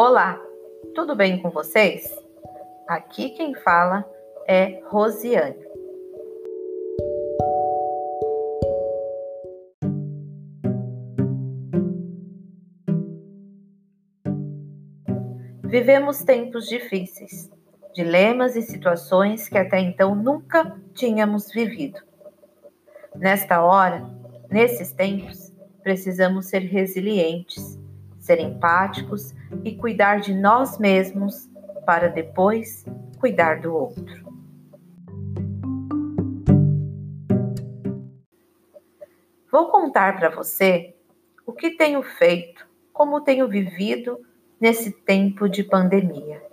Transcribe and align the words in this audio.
Olá, 0.00 0.40
tudo 0.94 1.16
bem 1.16 1.42
com 1.42 1.50
vocês? 1.50 2.16
Aqui 2.86 3.30
quem 3.30 3.52
fala 3.52 4.08
é 4.46 4.80
Rosiane. 4.86 5.56
Vivemos 15.64 16.22
tempos 16.22 16.68
difíceis, 16.68 17.50
dilemas 17.92 18.54
e 18.54 18.62
situações 18.62 19.48
que 19.48 19.58
até 19.58 19.80
então 19.80 20.14
nunca 20.14 20.80
tínhamos 20.94 21.50
vivido. 21.50 22.00
Nesta 23.16 23.64
hora, 23.64 24.08
nesses 24.48 24.92
tempos, 24.92 25.52
precisamos 25.82 26.46
ser 26.46 26.60
resilientes, 26.60 27.76
ser 28.28 28.40
empáticos 28.40 29.34
e 29.64 29.74
cuidar 29.74 30.20
de 30.20 30.34
nós 30.34 30.78
mesmos 30.78 31.48
para 31.86 32.08
depois 32.08 32.84
cuidar 33.18 33.62
do 33.62 33.74
outro. 33.74 34.28
Vou 39.50 39.70
contar 39.70 40.18
para 40.18 40.28
você 40.28 40.94
o 41.46 41.54
que 41.54 41.70
tenho 41.70 42.02
feito, 42.02 42.68
como 42.92 43.22
tenho 43.22 43.48
vivido 43.48 44.20
nesse 44.60 44.92
tempo 44.92 45.48
de 45.48 45.64
pandemia. 45.64 46.47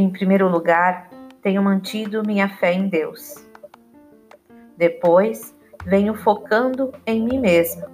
Em 0.00 0.08
primeiro 0.08 0.48
lugar, 0.48 1.10
tenho 1.42 1.62
mantido 1.62 2.22
minha 2.26 2.48
fé 2.48 2.72
em 2.72 2.88
Deus. 2.88 3.46
Depois, 4.74 5.54
venho 5.84 6.14
focando 6.14 6.90
em 7.06 7.22
mim 7.22 7.38
mesma. 7.38 7.86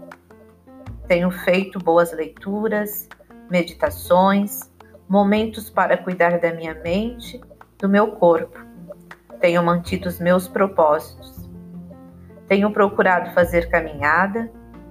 Tenho 1.09 1.33
feito 1.33 1.81
boas 1.81 2.13
leituras, 2.13 3.09
meditações, 3.51 4.61
momentos 5.09 5.69
para 5.69 5.99
cuidar 5.99 6.39
da 6.39 6.55
minha 6.55 6.75
mente 6.75 7.41
do 7.77 7.89
meu 7.89 8.13
corpo. 8.13 8.57
Tenho 9.41 9.61
mantido 9.65 10.09
os 10.09 10.21
meus 10.21 10.47
propósitos. 10.47 11.51
Tenho 12.47 12.71
procurado 12.71 13.33
fazer 13.33 13.69
caminhada 13.69 14.49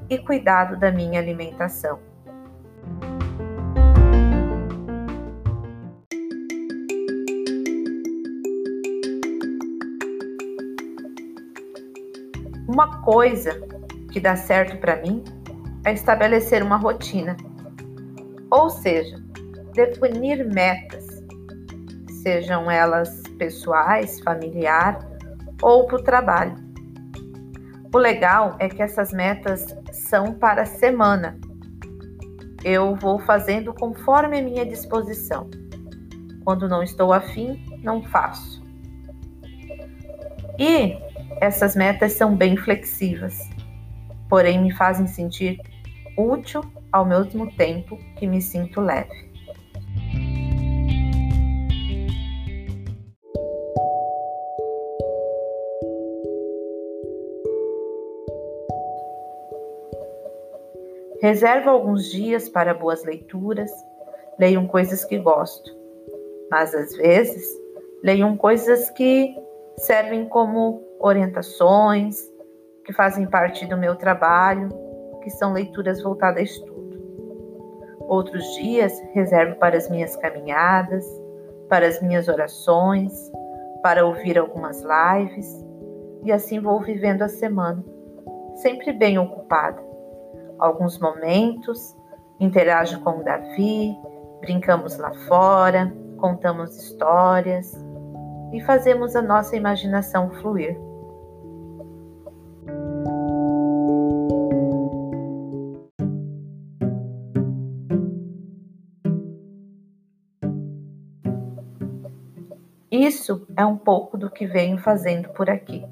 e 0.10 0.18
cuidado 0.18 0.78
da 0.78 0.92
minha 0.92 1.22
alimentação. 1.22 1.98
Uma 12.68 13.02
coisa 13.02 13.62
que 14.12 14.20
dá 14.20 14.36
certo 14.36 14.78
para 14.78 15.02
mim 15.02 15.24
é 15.86 15.94
estabelecer 15.94 16.64
uma 16.64 16.78
rotina, 16.78 17.38
ou 18.50 18.70
seja, 18.70 19.24
definir 19.74 20.46
metas 20.46 21.06
sejam 22.24 22.72
elas 22.72 23.22
pessoais, 23.38 24.20
familiar 24.22 24.98
ou 25.62 25.86
para 25.86 25.96
o 25.98 26.04
trabalho. 26.04 26.56
O 27.94 27.98
legal 28.00 28.56
é 28.58 28.68
que 28.68 28.82
essas 28.82 29.14
metas 29.14 29.76
são 29.92 30.34
para 30.34 30.64
a 30.64 30.66
semana. 30.66 31.40
Eu 32.64 32.96
vou 32.96 33.20
fazendo 33.20 33.74
conforme 33.76 34.40
a 34.40 34.42
minha 34.42 34.66
disposição. 34.66 35.50
Quando 36.44 36.68
não 36.68 36.82
estou 36.82 37.14
afim, 37.14 37.64
não 37.84 38.02
faço. 38.04 38.64
E 40.58 40.98
essas 41.42 41.76
metas 41.76 42.14
são 42.14 42.36
bem 42.36 42.56
flexíveis, 42.58 43.40
porém 44.30 44.62
me 44.62 44.72
fazem 44.74 45.08
sentir 45.08 45.60
útil 46.18 46.64
ao 46.92 47.06
mesmo 47.06 47.52
tempo 47.56 47.98
que 48.16 48.26
me 48.26 48.42
sinto 48.42 48.82
leve. 48.82 49.26
Reservo 61.22 61.70
alguns 61.72 62.12
dias 62.12 62.48
para 62.48 62.74
boas 62.74 63.04
leituras, 63.04 63.72
leiam 64.38 64.68
coisas 64.68 65.04
que 65.04 65.18
gosto, 65.18 65.72
mas 66.52 66.76
às 66.76 66.96
vezes 66.96 67.44
leiam 68.04 68.38
coisas 68.38 68.92
que 68.92 69.36
servem 69.78 70.28
como 70.28 70.82
orientações, 71.00 72.20
que 72.86 72.94
fazem 72.94 73.26
parte 73.28 73.66
do 73.66 73.78
meu 73.78 73.96
trabalho, 73.96 74.70
que 75.24 75.30
são 75.30 75.54
leituras 75.54 76.02
voltadas 76.02 76.40
a 76.40 76.44
estudo. 76.44 76.76
Outros 78.02 78.44
dias 78.56 79.00
reservo 79.14 79.56
para 79.56 79.76
as 79.76 79.90
minhas 79.90 80.16
caminhadas, 80.16 81.06
para 81.68 81.88
as 81.88 82.02
minhas 82.02 82.28
orações, 82.28 83.12
para 83.82 84.06
ouvir 84.06 84.38
algumas 84.38 84.82
lives, 84.82 85.66
e 86.24 86.32
assim 86.32 86.60
vou 86.60 86.80
vivendo 86.82 87.24
a 87.24 87.28
semana, 87.28 87.84
sempre 88.56 88.94
bem 88.94 89.18
ocupada 89.18 89.84
alguns 90.58 90.98
momentos, 91.00 91.96
interajo 92.40 93.00
com 93.02 93.20
o 93.20 93.24
Davi, 93.24 93.96
brincamos 94.40 94.98
lá 94.98 95.14
fora, 95.28 95.94
contamos 96.18 96.76
histórias 96.78 97.85
e 98.54 98.62
fazemos 98.62 99.16
a 99.16 99.22
nossa 99.22 99.56
imaginação 99.56 100.30
fluir. 100.42 100.78
Isso 112.92 113.46
é 113.58 113.66
um 113.66 113.76
pouco 113.76 114.18
do 114.18 114.32
que 114.32 114.46
venho 114.46 114.78
fazendo 114.78 115.30
por 115.30 115.50
aqui. 115.50 115.86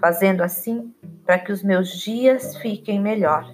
Fazendo 0.00 0.42
assim 0.42 0.94
para 1.24 1.38
que 1.38 1.50
os 1.50 1.62
meus 1.62 1.90
dias 1.90 2.56
fiquem 2.56 3.00
melhor. 3.00 3.52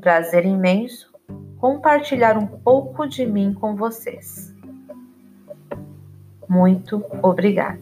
Prazer 0.00 0.44
imenso 0.44 1.10
compartilhar 1.58 2.36
um 2.36 2.46
pouco 2.46 3.06
de 3.06 3.24
mim 3.26 3.52
com 3.52 3.76
vocês. 3.76 4.49
Muito 6.50 7.06
obrigada. 7.22 7.78